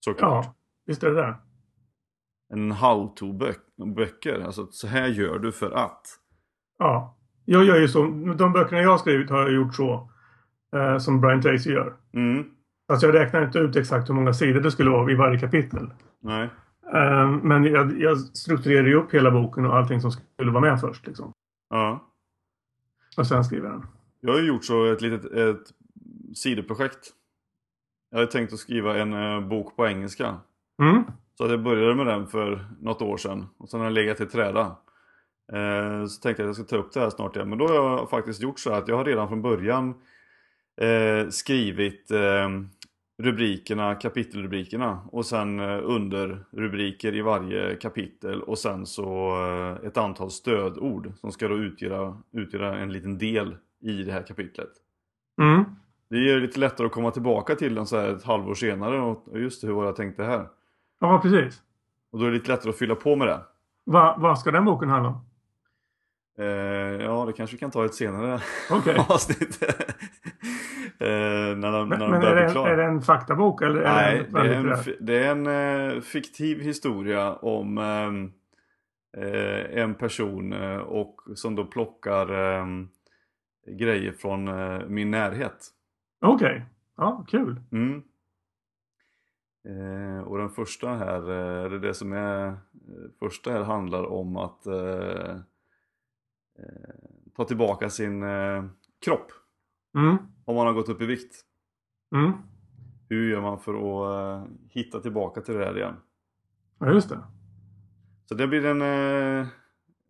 [0.05, 0.45] Såklart.
[0.45, 0.55] Ja,
[0.87, 1.37] visst är det det.
[2.53, 4.41] En how-to-böcker.
[4.41, 6.07] Alltså så här gör du för att.
[6.79, 7.19] Ja.
[7.45, 8.03] Jag gör ju så.
[8.39, 10.11] De böckerna jag har skrivit har jag gjort så.
[10.77, 11.97] Eh, som Brian Tracy gör.
[12.15, 12.58] Mm.
[12.89, 15.91] Alltså jag räknar inte ut exakt hur många sidor det skulle vara i varje kapitel.
[16.21, 16.49] Nej.
[16.95, 20.81] Eh, men jag, jag strukturerar ju upp hela boken och allting som skulle vara med
[20.81, 21.07] först.
[21.07, 21.33] Liksom.
[21.71, 22.05] Ja.
[23.17, 23.87] Och sen skriver jag den.
[24.21, 25.73] Jag har ju gjort så ett litet ett
[26.35, 27.11] sidoprojekt.
[28.11, 30.37] Jag hade tänkt att skriva en eh, bok på engelska.
[30.83, 31.03] Mm.
[31.35, 33.47] Så att jag började med den för något år sedan.
[33.59, 34.77] Och sen har den legat i träda.
[35.53, 37.49] Eh, så tänkte jag att jag ska ta upp det här snart igen.
[37.49, 39.95] Men då har jag faktiskt gjort så här att jag har redan från början
[40.81, 42.49] eh, skrivit eh,
[43.19, 45.01] rubrikerna, kapitelrubrikerna.
[45.13, 48.43] Och sen eh, underrubriker i varje kapitel.
[48.43, 53.57] Och sen så eh, ett antal stödord som ska då utgöra, utgöra en liten del
[53.81, 54.71] i det här kapitlet.
[55.41, 55.65] Mm.
[56.11, 59.01] Det gör det lite lättare att komma tillbaka till den så här ett halvår senare.
[59.01, 60.47] Och just det, hur var jag tänkte här?
[61.01, 61.63] Ja, precis.
[62.11, 63.41] Och då är det lite lättare att fylla på med det.
[63.85, 65.28] Va, vad ska den boken handla om?
[66.39, 68.97] Eh, ja, det kanske vi kan ta i ett senare Okej.
[69.09, 69.63] avsnitt.
[70.99, 72.69] eh, när de, Men, när de men är, det, klar.
[72.69, 75.47] är det en faktabok eller Nej, är det är en, det är en
[75.97, 78.13] eh, fiktiv historia om eh,
[79.83, 82.89] en person och som då plockar ehm,
[83.79, 84.45] grejer från
[84.95, 85.67] min närhet.
[86.21, 86.65] Okej.
[86.97, 87.61] Ja, kul.
[87.73, 88.03] Mm.
[89.69, 92.57] Eh, och den första här, eller det som är
[93.19, 95.37] första här handlar om att eh,
[97.37, 98.65] ta tillbaka sin eh,
[99.05, 99.27] kropp
[99.97, 100.17] Mm.
[100.45, 101.35] om man har gått upp i vikt.
[102.15, 102.33] Mm.
[103.09, 105.95] Hur gör man för att eh, hitta tillbaka till det där igen?
[106.79, 107.19] Ja, just det.
[108.29, 108.83] Så det blir en
[109.41, 109.47] eh,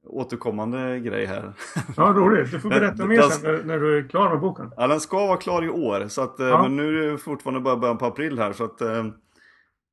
[0.06, 1.52] återkommande grej här.
[1.96, 2.50] Ja, roligt.
[2.52, 4.72] Du får berätta mer sen när, när du är klar med boken.
[4.76, 6.62] ja, den ska vara klar i år, så att, eh, Ja.
[6.62, 9.06] men nu är det fortfarande bara början på april här så att eh,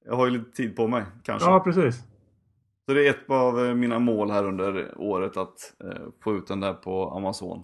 [0.05, 1.49] jag har ju lite tid på mig kanske.
[1.49, 2.03] Ja, precis.
[2.87, 6.47] Så det är ett av eh, mina mål här under året att eh, få ut
[6.47, 7.61] den där på Amazon.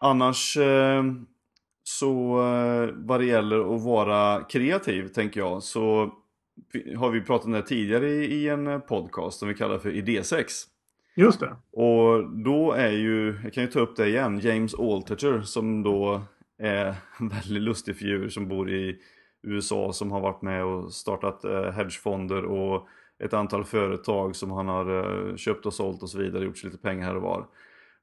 [0.00, 1.04] Annars eh,
[1.82, 2.34] så
[2.94, 6.12] vad det gäller att vara kreativ tänker jag så
[6.96, 10.75] har vi pratat om det tidigare i, en podcast som vi kallar för Idésex.
[11.16, 11.56] Just det.
[11.72, 16.22] Och då är ju, jag kan ju ta upp det igen, James Altucher som då
[16.58, 18.98] är en väldigt lustig figur som bor i
[19.42, 22.88] USA som har varit med och startat eh, hedgefonder och
[23.24, 24.98] ett antal företag som han har
[25.30, 27.46] eh, köpt och sålt och så vidare, gjort sig lite pengar här och var.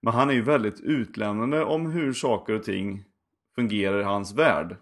[0.02, 3.04] Men han är ju väldigt utlämnande om hur saker och ting
[3.56, 4.76] fungerar i hans värld.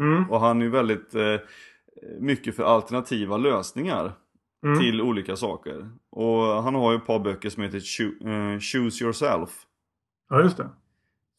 [0.00, 0.30] Mm.
[0.30, 1.36] Och han är ju väldigt eh,
[2.18, 4.12] mycket för alternativa lösningar
[4.64, 4.78] Mm.
[4.78, 5.90] till olika saker.
[6.10, 7.78] Och han har ju ett par böcker som heter
[8.26, 9.50] eh, Choose Yourself.
[10.30, 10.68] Ja, just det.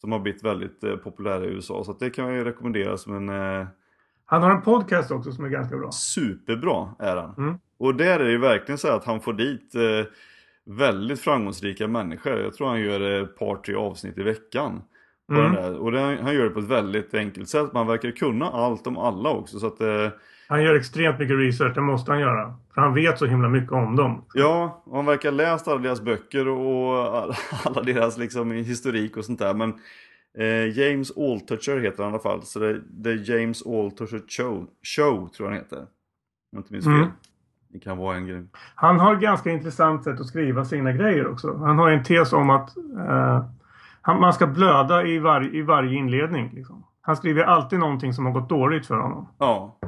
[0.00, 1.84] Som har blivit väldigt eh, populära i USA.
[1.84, 3.66] Så det kan jag ju rekommendera som en eh,
[4.24, 5.90] Han har en podcast också som är ganska bra.
[5.92, 7.34] superbra är han.
[7.38, 7.58] Mm.
[7.78, 9.74] Och där är det ju verkligen så att han får dit
[10.64, 12.32] väldigt framgångsrika människor.
[12.32, 14.82] Jag tror han gör ett par tre avsnitt i veckan.
[15.28, 15.74] På Mm.
[15.74, 17.72] Och det, han gör det på ett väldigt enkelt sätt.
[17.72, 19.58] Man verkar kunna allt om alla också.
[19.58, 19.80] Så att,
[20.48, 21.74] Han gör extremt mycket research.
[21.74, 22.54] Det måste han göra.
[22.74, 24.24] För han vet så himla mycket om dem.
[24.34, 26.98] Ja, och han verkar ha läst alla deras böcker och
[27.64, 29.54] alla, deras liksom historik och sånt där.
[29.54, 29.74] Men
[30.38, 32.42] eh, James Altucher heter han i alla fall.
[32.42, 35.78] Så det, det är James Altucher Show, Show tror han heter.
[35.78, 35.86] Om
[36.50, 36.94] jag inte minns fel.
[36.94, 37.08] Mm.
[37.68, 38.44] Det kan vara en grej.
[38.74, 41.56] Han har ett ganska intressant sätt att skriva sina grejer också.
[41.56, 43.44] Han har en tes om att eh,
[44.06, 46.50] man ska blöda i, var, i varje inledning.
[46.54, 46.84] Liksom.
[47.00, 49.28] Han skriver alltid någonting som har gått dåligt för honom.
[49.38, 49.78] Ja.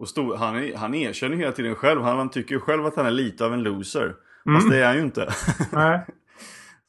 [0.00, 2.02] Och stor, han, han erkänner hela tiden själv.
[2.02, 4.16] Han, han tycker ju själv att han är lite av en loser.
[4.46, 4.56] Mm.
[4.56, 5.28] Fast det är han ju inte.
[5.72, 6.06] Nej.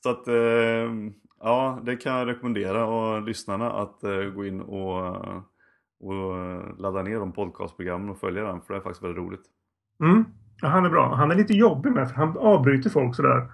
[0.04, 0.34] Så att eh,
[1.40, 5.16] ja, det kan jag rekommendera och lyssnarna att eh, gå in och,
[6.00, 9.44] och ladda ner de podcastprogrammen och följa den för det är faktiskt väldigt roligt.
[10.04, 10.26] Mm.
[10.62, 11.16] Ja, han är bra.
[11.16, 13.52] Han är lite jobbig med för han avbryter folk sådär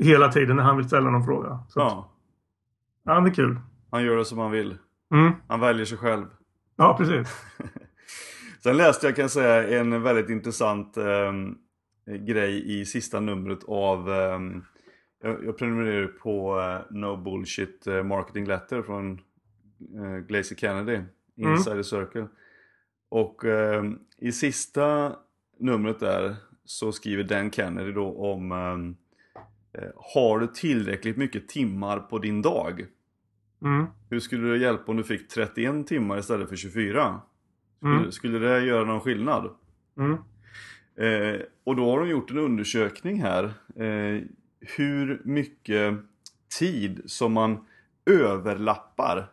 [0.00, 1.58] hela tiden när han vill ställa någon fråga.
[1.68, 2.10] Så att, Ja,
[3.04, 3.60] Ja, det är kul.
[3.90, 4.78] Han gör det som han vill.
[5.14, 5.32] Mm.
[5.48, 6.26] Han väljer sig själv.
[6.76, 7.44] Ja, precis.
[8.64, 11.58] Sen läste jag kan jag säga en väldigt intressant ehm,
[12.06, 14.64] grej i sista numret av ehm,
[15.22, 19.20] jag, jag prenumererar på eh, No Bullshit eh, Marketing Letter från
[19.98, 21.00] uh, Glazer Kennedy,
[21.36, 22.28] Insider Circle.
[23.08, 25.16] Och ehm, i sista
[25.58, 28.96] numret där så skriver Dan Kennedy då om ehm,
[29.72, 32.86] eh, Har du tillräckligt mycket timmar på din dag?
[33.62, 33.86] Mm.
[34.10, 37.20] Hur skulle det hjälpa om du fick 31 timmar istället för 24?
[37.84, 38.12] Skulle, Mm.
[38.12, 39.50] skulle det göra någon skillnad?
[39.98, 40.12] Mm.
[40.96, 43.44] Eh, och då har de gjort en undersökning här.
[43.76, 44.22] Eh,
[44.76, 45.94] hur mycket
[46.58, 47.66] tid som man
[48.06, 49.26] överlappar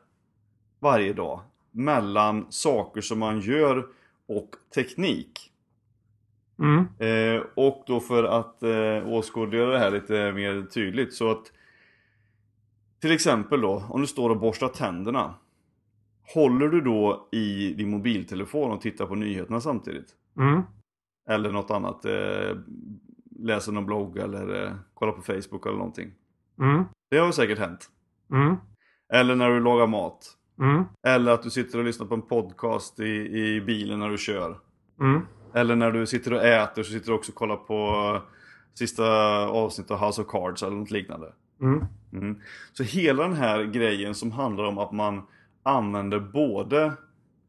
[0.79, 1.39] varje dag
[1.71, 3.87] mellan saker som man gör
[4.27, 5.51] och teknik.
[6.59, 6.85] Mm.
[6.99, 11.51] Eh, och då för att eh, åskådliggöra det här lite mer tydligt så att
[12.99, 15.33] till exempel då om du står och borstar tänderna.
[16.33, 20.07] Håller du då i din mobiltelefon och tittar på nyheterna samtidigt?
[20.37, 20.61] Mm.
[21.29, 22.05] Eller något annat.
[22.05, 22.57] Eh,
[23.39, 26.11] läser någon blogg eller eh, kollar på Facebook eller någonting.
[26.59, 26.83] Mm.
[27.09, 27.89] Det har ju säkert hänt.
[28.31, 28.55] Mm.
[29.13, 30.37] Eller när du lagar mat.
[30.59, 30.83] Mm.
[31.07, 34.59] Eller att du sitter och lyssnar på en podcast i, i bilen när du kör.
[34.99, 35.21] Mm.
[35.53, 37.75] Eller när du sitter och äter så sitter du också och kollar på
[38.15, 38.21] eh,
[38.73, 39.05] sista
[39.47, 41.33] avsnittet av House of Cards eller något liknande.
[41.61, 42.39] Mm.
[42.73, 45.21] Så hela den här grejen som handlar om att man
[45.63, 46.93] använder både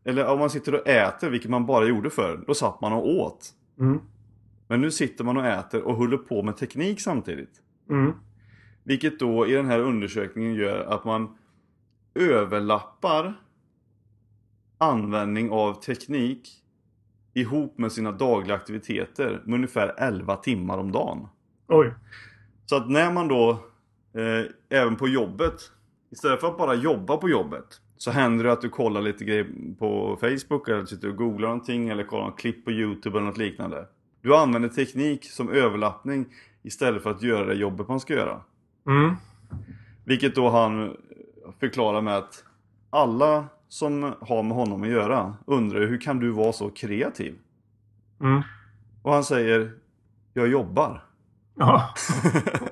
[0.05, 3.09] eller om man sitter och äter, vilket man bara gjorde förr, då satt man och
[3.09, 3.55] åt.
[3.79, 4.01] Mm.
[4.69, 7.63] Men nu sitter man och äter och håller på med teknik samtidigt.
[7.91, 8.13] Mm.
[8.85, 11.37] Vilket då i den här undersökningen gör att man
[12.15, 13.35] överlappar
[14.79, 16.49] användning av teknik
[17.35, 21.29] ihop med sina dagliga aktiviteter med ungefär 11 timmar om dagen.
[21.69, 21.95] Oj.
[22.67, 23.51] Så att när man då,
[24.15, 25.55] eh, även på jobbet,
[26.11, 29.47] istället för att bara jobba på jobbet, så händer det att du kollar lite grejer
[29.79, 33.39] på Facebook eller sitter och googlar någonting eller kollar något klipp på YouTube eller något
[33.39, 33.87] liknande.
[34.23, 36.27] Du använder teknik som överlappning
[36.63, 38.41] istället för att göra det jobbet man ska göra.
[38.87, 39.17] Mm.
[40.05, 40.97] Vilket då han
[41.61, 42.45] förklarar med att
[42.91, 47.35] alla som har med honom att göra undrar hur kan du vara så kreativ?
[48.21, 48.43] Mm.
[49.03, 49.73] Och han säger
[50.33, 51.05] Jag jobbar.
[51.55, 51.95] Ja.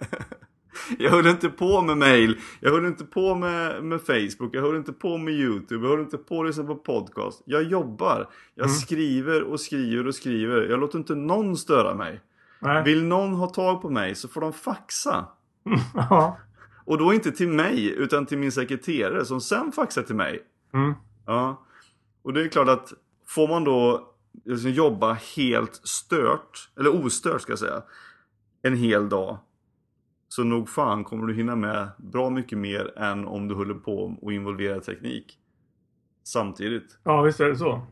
[1.00, 4.76] jag höll inte på med mail, jag höll inte på med, med Facebook, jag höll
[4.76, 7.42] inte på med YouTube, jag höll inte på att lyssna på podcast.
[7.44, 8.28] Jag jobbar.
[8.54, 8.74] Jag Mm.
[8.76, 10.62] skriver och skriver och skriver.
[10.70, 12.20] Jag låter inte någon störa mig.
[12.60, 12.84] Nej.
[12.84, 15.26] Vill någon ha tag på mig så får de faxa.
[15.94, 16.38] Ja.
[16.84, 20.42] Och då inte till mig utan till min sekreterare som sen faxar till mig.
[20.74, 20.94] Mm.
[21.26, 21.66] Ja.
[22.22, 22.92] Och det är klart att
[23.26, 24.08] får man då
[24.44, 27.82] liksom jobba helt stört, eller ostört ska jag säga,
[28.62, 29.38] en hel dag.
[30.32, 34.16] Så nog fan kommer du hinna med bra mycket mer än om du håller på
[34.22, 35.38] och involverar teknik.
[36.22, 36.98] Samtidigt.
[37.04, 37.86] ja, visst är det så.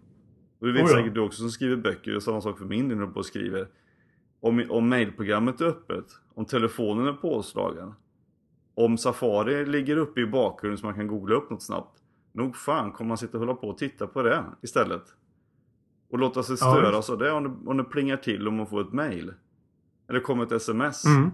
[0.58, 0.96] Och det vet Oh ja.
[0.96, 3.68] säkert du också som skriver böcker och samma sak för min del på och skriver.
[4.40, 7.94] Om, om mailprogrammet är öppet, om telefonen är påslagen,
[8.74, 11.98] om Safari ligger uppe i bakgrunden så man kan googla upp något snabbt.
[12.32, 15.02] Nog fan kommer man sitta och hålla på och titta på det istället.
[16.10, 18.66] Och låta sig Ja, störas av det om, det om det plingar till om man
[18.66, 19.34] får ett mail.
[20.08, 21.04] Eller kommer ett sms.
[21.04, 21.30] Mm.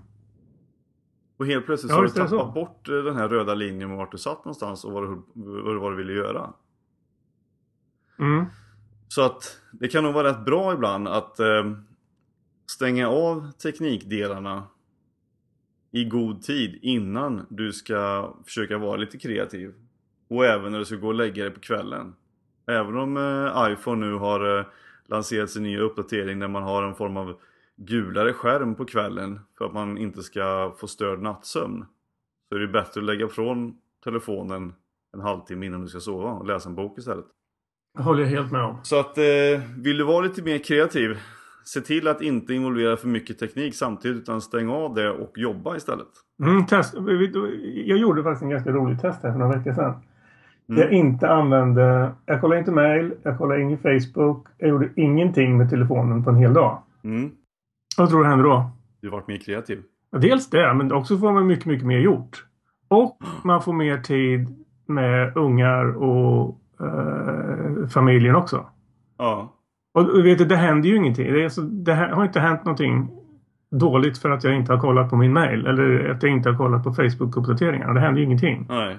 [1.37, 2.47] Och helt plötsligt Ja, så har du tappat så.
[2.47, 5.75] bort eh, den här röda linjen med vart du satt någonstans och vad du, vad
[5.75, 6.53] du, vad du ville göra.
[8.19, 8.45] Mm.
[9.09, 11.73] Så att det kan nog vara rätt bra ibland att eh,
[12.67, 14.63] stänga av teknikdelarna
[15.91, 19.75] i god tid innan du ska försöka vara lite kreativ.
[20.29, 22.15] Och även när du ska gå och lägga dig på kvällen.
[22.67, 24.67] Även om eh, iPhone nu har eh,
[25.07, 27.37] lanserat sin nya uppdatering där man har en form av
[27.77, 31.85] gulare skärm på kvällen för att man inte ska få störd nattsömn.
[32.49, 34.73] Så är det bättre att lägga från telefonen
[35.15, 37.25] en halvtimme innan du ska sova och läsa en bok istället.
[37.97, 38.79] Det håller jag helt med om.
[38.83, 39.25] Så att eh,
[39.77, 41.19] vill du vara lite mer kreativ
[41.65, 45.77] Se till att inte involvera för mycket teknik samtidigt utan stäng av det och jobba
[45.77, 46.07] istället.
[46.43, 46.95] Mm, test.
[47.85, 49.95] Jag gjorde faktiskt en ganska rolig test här för några veckor sedan.
[50.69, 50.81] Mm.
[50.81, 52.13] Jag inte använde...
[52.27, 54.47] Jag kollade inte mail, jag kollade ingen Facebook.
[54.59, 56.83] Jag gjorde ingenting med telefonen på en hel dag.
[57.05, 57.31] Mm.
[57.99, 58.71] Vad tror du hände då?
[59.01, 59.83] Du varit mer kreativ.
[60.13, 62.45] Dels det, men också får man mycket, mycket mer gjort.
[62.89, 68.67] Och man får mer tid med ungar och eh, familjen också.
[69.19, 69.55] Ja.
[69.95, 71.33] Och du vet, det händer ju ingenting.
[71.33, 73.09] Det, är så, det har inte hänt någonting
[73.71, 75.67] dåligt för att jag inte har kollat på min mail.
[75.67, 77.95] Eller att jag inte har kollat på Facebook-uppdateringar.
[77.95, 78.67] Det händer ju ingenting.
[78.69, 78.97] Nej.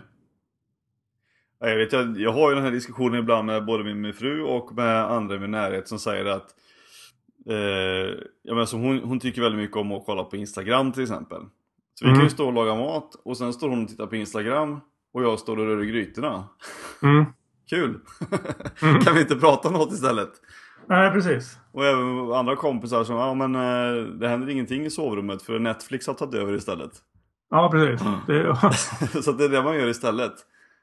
[1.59, 4.13] Ja, Jag, vet, jag, jag har ju den här diskussionen ibland med både min, min
[4.13, 6.45] fru och med andra i min närhet som säger att
[7.49, 7.55] eh,
[8.43, 11.41] jag menar, som hon, hon tycker väldigt mycket om att kolla på Instagram till exempel.
[11.93, 12.15] Så vi Mm.
[12.19, 14.79] kan ju stå och laga mat och sen står hon och tittar på Instagram
[15.13, 16.43] och jag står och rör i grytorna.
[17.03, 17.25] Mm.
[17.69, 17.99] Kul!
[18.81, 19.01] Mm.
[19.01, 20.29] kan vi inte prata om något istället?
[20.87, 21.57] Nej, precis.
[21.71, 26.07] Och även andra kompisar som, ja men eh, det händer ingenting i sovrummet för Netflix
[26.07, 26.91] har tagit över istället.
[27.49, 28.07] Ja, precis.
[28.27, 28.55] Det,
[29.23, 30.33] Så det är det man gör istället.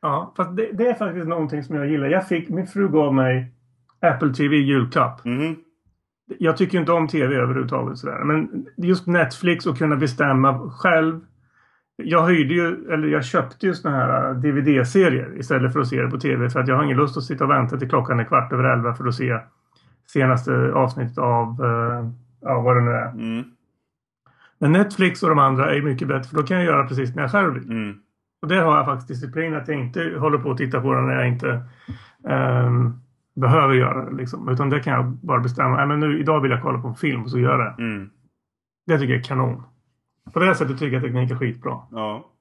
[0.02, 2.06] ja, fast det, det är faktiskt någonting som jag gillar.
[2.08, 3.54] Jag fick, min fru gav mig
[4.00, 5.24] Apple TV julklapp.
[5.24, 5.56] Mhm.
[6.38, 8.24] Jag tycker inte om TV överhuvudtaget sådär.
[8.24, 11.20] Men just Netflix och kunna bestämma själv.
[11.96, 16.10] Jag hyrde ju, eller jag köpte ju såna här DVD-serier istället för att se det
[16.10, 16.50] på TV.
[16.50, 18.64] För att jag har ingen lust att sitta och vänta till klockan är kvart över
[18.64, 19.38] elva för att se
[20.06, 22.08] senaste avsnittet av, eh,
[22.40, 23.08] ja vad det nu är.
[23.08, 23.44] Mm.
[24.58, 27.22] Men Netflix och de andra är mycket bättre för då kan jag göra precis när
[27.22, 27.70] jag själv vill.
[27.70, 27.94] Mm.
[28.42, 31.06] Och där har jag faktiskt disciplin att jag inte håller på att titta på den
[31.06, 31.62] när jag inte
[32.28, 33.00] ehm,
[33.34, 34.16] behöver göra det.
[34.16, 34.48] Liksom.
[34.48, 35.76] Utan det kan jag bara bestämma.
[35.76, 37.82] Nej, men nu, idag vill jag kolla på en film och så gör jag det.
[37.82, 38.10] Mm.
[38.86, 39.62] Det tycker jag är kanon.
[40.32, 41.78] På det sättet tycker jag teknik är skitbra.
[41.90, 42.32] Ja,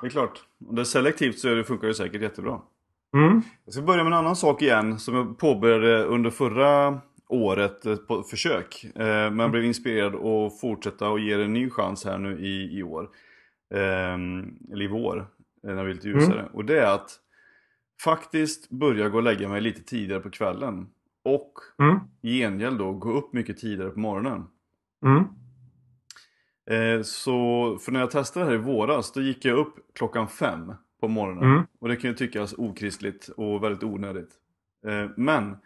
[0.00, 0.40] det är klart.
[0.68, 2.60] Om det är selektivt så funkar det säkert jättebra.
[3.14, 3.42] Mm.
[3.64, 7.96] Jag ska börja med en annan sak igen som jag påbörjade under förra året eh,
[7.96, 8.84] på försök.
[8.84, 12.78] Eh, men blev inspirerad att fortsätta och ge det en ny chans här nu i,
[12.78, 13.08] i år.
[13.74, 14.14] Eh,
[14.72, 15.18] eller i vår,
[15.68, 16.48] eh, när det är lite ljusare.
[16.52, 17.10] Och det är att
[18.04, 20.86] faktiskt börja gå och lägga mig lite tidigare på kvällen.
[21.24, 21.98] Och Mm.
[22.22, 24.44] i gengäld då gå upp mycket tidigare på morgonen.
[25.06, 25.24] Mm.
[26.70, 30.28] Eh, så, för när jag testade det här i våras, då gick jag upp klockan
[30.28, 31.44] fem på morgonen.
[31.44, 31.62] Mm.
[31.80, 34.30] Och det kan ju tyckas okristligt och väldigt onödigt.
[34.86, 35.56] Eh, men,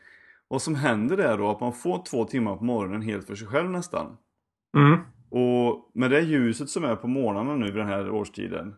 [0.48, 3.46] vad som händer är då att man får två timmar på morgonen helt för sig
[3.46, 4.16] själv nästan.
[4.76, 4.98] Mm.
[5.30, 8.74] Och med det ljuset som är på morgnarna nu vid den här årstiden.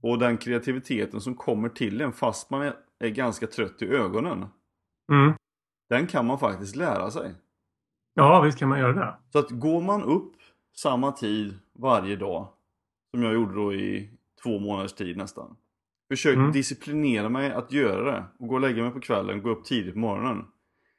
[0.00, 4.46] Och den kreativiteten som kommer till en fast man är, ganska trött i ögonen.
[5.12, 5.34] Mm.
[5.88, 7.34] Den kan man faktiskt lära sig.
[8.14, 9.16] Ja, visst kan man göra det.
[9.32, 10.32] Så att går man upp
[10.76, 12.48] samma tid varje dag,
[13.10, 14.10] som jag gjorde då i
[14.42, 15.56] två månaders tid nästan.
[16.08, 16.52] Försök Mm.
[16.52, 19.92] disciplinera mig att göra det och gå och lägga mig på kvällen, gå upp tidigt
[19.94, 20.46] på morgonen.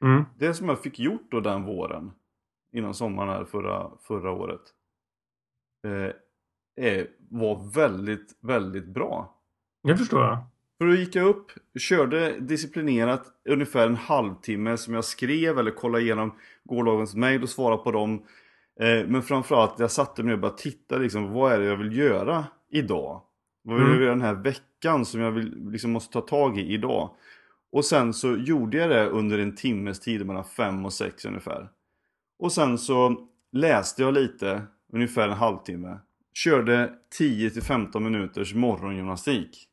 [0.04, 0.24] Mm.
[0.38, 2.12] Det som jag fick gjort då den våren,
[2.72, 4.60] innan sommaren här förra, förra året,
[5.86, 6.14] eh,
[6.84, 9.36] är, var väldigt, väldigt bra.
[9.82, 10.38] Det förstår jag.
[10.78, 11.46] För då gick jag upp,
[11.78, 17.82] körde disciplinerat ungefär en halvtimme som jag skrev eller kollade igenom gårdagens mejl och svarade
[17.82, 18.22] på dem.
[18.80, 21.96] Eh, men framförallt jag satte mig och började titta liksom, vad är det jag vill
[21.96, 23.22] göra idag?
[23.64, 24.02] Vad vill jag Mm.
[24.02, 27.10] göra den här veckan som jag vill, liksom måste ta tag i idag?
[27.72, 31.68] Och sen så gjorde jag det under en timmes tid, mellan fem och sex ungefär.
[32.38, 35.98] Och sen så läste jag lite, ungefär en halvtimme.
[36.34, 39.68] Körde 10 till 15 minuters morgongymnastik.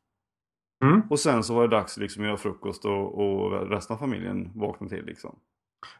[0.84, 1.02] Mm.
[1.10, 4.52] Och sen så var det dags liksom att göra frukost och, och resten av familjen
[4.56, 5.36] vaknade till liksom.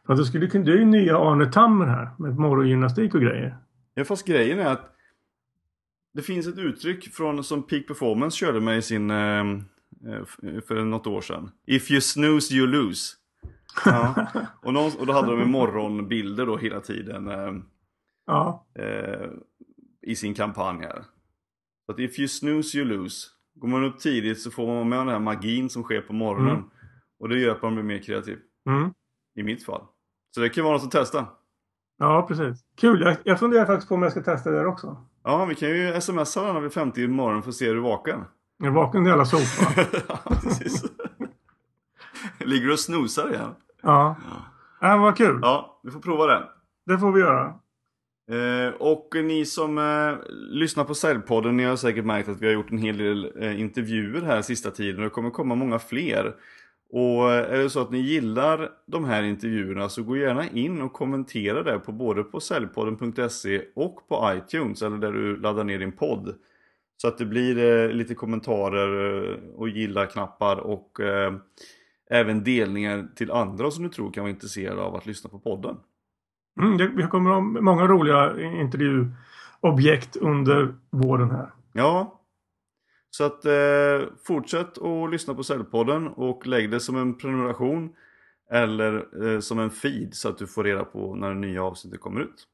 [0.06, 3.56] Fast du skulle du är ju nya Arne Tammer här med morgongymnastik och grejer.
[3.94, 4.94] Ja, fast grejen är att
[6.14, 10.84] det finns ett uttryck från som Peak Performance körde med i sin eh, eh, för
[10.84, 11.50] något år sedan.
[11.66, 13.16] If you snooze you lose.
[13.84, 14.26] Ja.
[14.62, 17.52] och, någon, och då hade de morgonbilder då hela tiden eh,
[18.26, 18.66] Ja.
[18.74, 19.30] eh,
[20.02, 21.04] i sin kampanj här.
[21.86, 23.26] Så att if you snooze you lose.
[23.54, 26.56] Går man upp tidigt så får man med den här magin som sker på morgonen.
[26.56, 26.70] Mm.
[27.18, 28.38] Och det gör att man blir mer kreativ.
[28.66, 28.90] Mm.
[29.34, 29.82] I mitt fall.
[30.34, 31.26] Så det kan vara något att testa.
[31.98, 32.64] Ja, precis.
[32.76, 33.00] Kul.
[33.00, 35.06] Jag, jag funderar faktiskt på om jag ska testa det där också.
[35.24, 37.80] Ja, vi kan ju smsa varandra vid 50 i morgon för att se hur du
[37.80, 38.24] är vaken.
[38.58, 39.84] Jag är vaken till alla sopa.
[40.08, 40.84] ja, precis.
[42.38, 43.54] Ligger du och snosar igen?
[43.82, 44.16] Ja.
[44.80, 45.38] Ja, vad kul.
[45.42, 46.48] Ja, vi får prova det.
[46.86, 47.54] Det får vi göra.
[48.30, 52.54] Eh, och ni som eh, lyssnar på Säljpodden, ni har säkert märkt att vi har
[52.54, 56.34] gjort en hel del eh, intervjuer här sista tiden och det kommer komma många fler.
[56.92, 60.82] Och eh, är det så att ni gillar de här intervjuerna så gå gärna in
[60.82, 65.78] och kommentera det på både på säljpodden.se och på iTunes eller där du laddar ner
[65.78, 66.34] din podd.
[66.96, 71.34] Så att det blir eh, lite kommentarer eh, och gilla-knappar och eh,
[72.10, 75.76] även delningar till andra som du tror kan vara intresserade av att lyssna på podden.
[76.62, 81.50] Mm, det, vi kommer många roliga intervjuobjekt under våren här.
[81.72, 82.20] Ja.
[83.10, 87.90] Så att eh, fortsätt att lyssna på Säljpodden och lägg det som en prenumeration
[88.50, 92.00] eller eh, som en feed så att du får reda på när det nya avsnittet
[92.00, 92.46] kommer ut.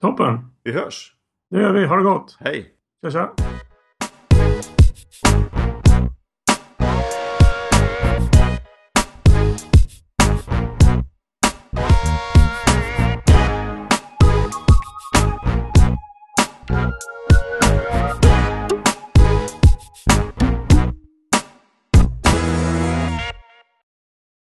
[0.00, 0.38] Toppen.
[0.62, 1.12] Vi hörs!
[1.50, 1.86] Det gör vi.
[1.86, 2.36] Ha det gott.
[2.40, 2.72] Hej!
[3.02, 3.34] Tja, tja.